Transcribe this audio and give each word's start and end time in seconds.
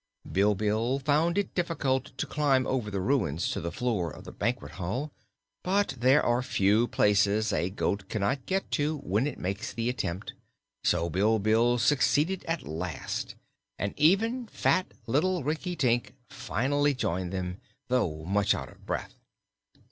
Bilbil 0.27 0.97
found 0.97 1.37
it 1.37 1.53
difficult 1.53 2.17
to 2.17 2.25
climb 2.25 2.65
over 2.65 2.89
the 2.89 2.99
ruins 2.99 3.51
to 3.51 3.61
the 3.61 3.71
floor 3.71 4.09
of 4.09 4.23
the 4.23 4.31
banquet 4.31 4.71
hall, 4.71 5.11
but 5.61 5.89
there 5.95 6.23
are 6.25 6.41
few 6.41 6.87
places 6.87 7.53
a 7.53 7.69
goat 7.69 8.09
cannot 8.09 8.47
get 8.47 8.71
to 8.71 8.97
when 8.97 9.27
it 9.27 9.37
makes 9.37 9.71
the 9.71 9.89
attempt, 9.89 10.33
so 10.83 11.07
Bilbil 11.07 11.77
succeeded 11.77 12.43
at 12.45 12.63
last, 12.63 13.35
and 13.77 13.93
even 13.95 14.47
fat 14.47 14.87
little 15.05 15.43
Rinkitink 15.43 16.15
finally 16.27 16.95
joined 16.95 17.31
them, 17.31 17.59
though 17.87 18.25
much 18.25 18.55
out 18.55 18.69
of 18.71 18.83
breath. 18.87 19.13